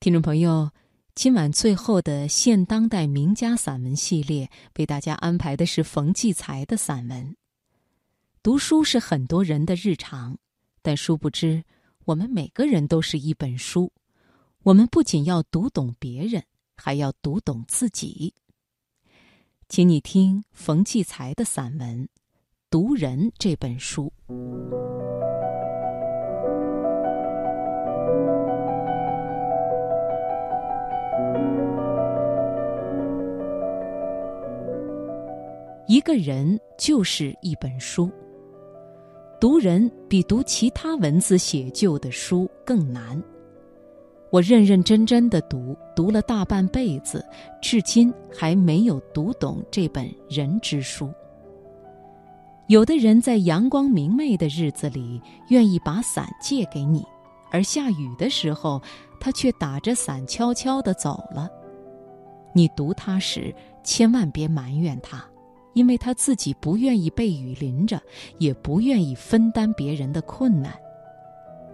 [0.00, 0.70] 听众朋友，
[1.14, 7.36] 今晚最后的现当代名家散文系列，为大家安排的是冯骥才的散文。
[8.42, 10.38] 读书是很多人的日常，
[10.80, 11.62] 但殊不知，
[12.06, 13.92] 我们每个人都是一本书。
[14.62, 16.42] 我们不仅要读懂别人，
[16.78, 18.32] 还要读懂自己。
[19.68, 22.04] 请你听冯骥才的散文
[22.70, 24.10] 《读人》这本书。
[35.90, 38.08] 一个人就是一本书。
[39.40, 43.20] 读人比读其他文字写就的书更难。
[44.30, 47.26] 我认认真真的读，读了大半辈子，
[47.60, 51.12] 至今还没有读懂这本人之书。
[52.68, 57.04] 有的人在阳光明媚的日子里愿意把伞借给你，
[57.50, 58.80] 而下雨的时候，
[59.18, 61.50] 他却打着伞悄悄地走了。
[62.54, 65.24] 你读他时，千万别埋怨他。
[65.72, 68.00] 因为他自己不愿意被雨淋着，
[68.38, 70.72] 也不愿意分担别人的困难，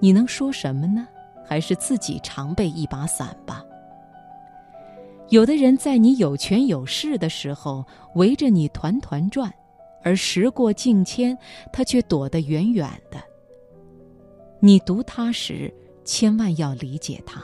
[0.00, 1.06] 你能说什么呢？
[1.44, 3.64] 还是自己常备一把伞吧。
[5.30, 9.52] 有的人在你有权有势的时候围着你团团转，
[10.02, 11.36] 而时过境迁，
[11.72, 13.18] 他却躲得远远的。
[14.60, 15.72] 你读他时，
[16.04, 17.42] 千万要理解他，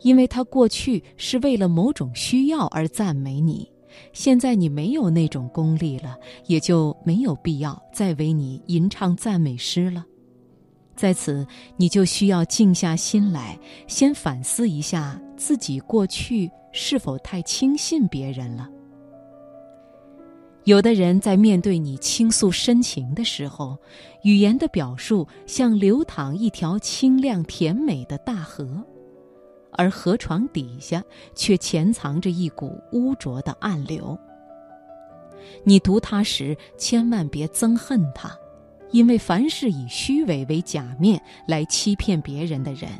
[0.00, 3.70] 因为他过去是为了某种需要而赞美你。
[4.12, 10.04] 现在你没有那种功力了，也就没有必要再为你吟唱赞美诗了。
[10.96, 18.68] 在此，你就需要静下心来，先反思一下自己过去是否太轻信别人了。
[20.64, 23.76] 有的人在面对你倾诉深情的时候，
[24.22, 28.82] 语言的表述像流淌一条清亮甜美的大河。
[29.76, 31.02] 而河床底下
[31.34, 34.18] 却潜藏着一股污浊的暗流。
[35.62, 38.30] 你读他时，千万别憎恨他，
[38.90, 42.90] 因为凡是以虚伪为假面来欺骗别人的人，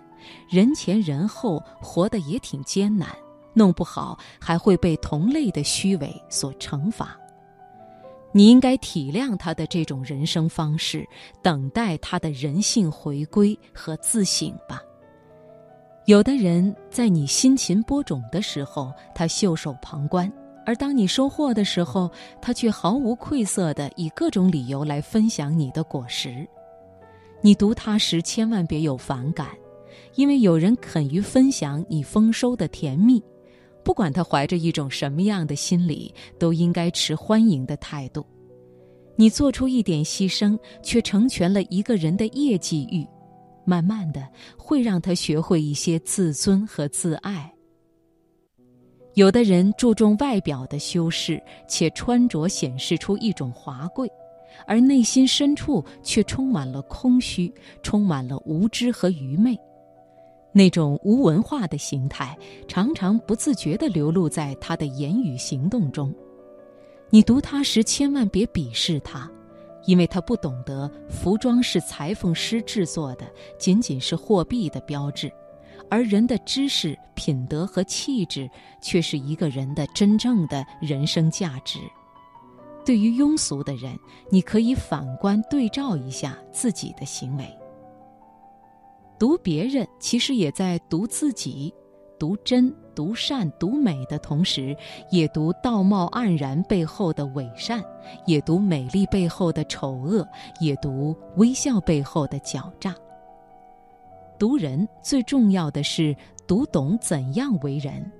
[0.48, 3.08] 人前人后活得也挺艰难，
[3.54, 7.18] 弄不好还会被同类的虚伪所惩罚。
[8.32, 11.06] 你应该体谅他的这种人生方式，
[11.40, 14.82] 等待他的人性回归和自省吧。
[16.06, 20.31] 有的人在你辛勤播种的时候，他袖手旁观；
[20.66, 22.10] 而当你收获的时候，
[22.42, 26.47] 他却毫无愧色地以各种理由来分享你的果实。
[27.41, 29.48] 你读他时，千万别有反感，
[30.14, 33.22] 因为有人肯于分享你丰收的甜蜜，
[33.82, 38.26] 不管他怀着一种什么样的心理，都应该持欢迎的态度。
[39.16, 43.06] 你做出一点牺牲，却成全了一个人的业绩欲。
[43.64, 44.26] 慢慢的，
[44.56, 47.50] 会让他学会一些自尊和自爱。
[49.14, 54.10] 有的人注重外表的修饰，且穿着显示出一种华贵，
[54.66, 57.52] 而内心深处却充满了空虚，
[57.82, 59.56] 充满了无知和愚昧。
[60.52, 62.36] 那种无文化的形态，
[62.69, 66.12] 常常不自觉地流露在他的言语行动中。
[67.10, 69.31] 你读他时，千万别鄙视他。
[69.86, 73.26] 因为他不懂得，服装是裁缝师制作的，
[73.58, 75.32] 仅仅是货币的标志，
[75.90, 78.48] 而人的知识、品德和气质，
[78.80, 81.78] 却是一个人的真正的人生价值。
[82.84, 83.98] 对于庸俗的人，
[84.30, 87.46] 你可以反观对照一下自己的行为。
[89.18, 91.72] 读别人，其实也在读自己。
[92.16, 94.77] 读真、读善、读美的同时，
[95.10, 97.82] 也读道貌岸然背后的伪善，
[98.27, 100.27] 也读美丽背后的丑恶，
[100.60, 102.94] 也读微笑背后的狡诈。
[104.38, 106.16] 读人最重要的是
[106.47, 108.10] 读懂怎样为人，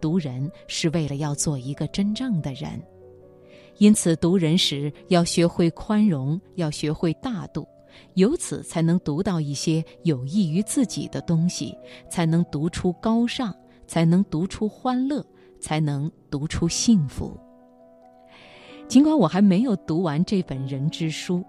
[0.00, 2.80] 读人是为了要做一个真正的人。
[3.78, 7.66] 因此，读人时要学会宽容，要学会大度。
[8.14, 11.74] 由此才能读到一些有益于自己的东西，
[12.10, 13.54] 才能读出高尚，
[13.86, 15.24] 才能读出欢乐，
[15.60, 17.36] 才能读出幸福。
[18.88, 21.44] 尽管我还没有读完这本人之书，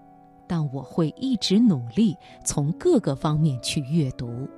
[0.46, 4.48] 但我会一直努力从各个方面去阅读。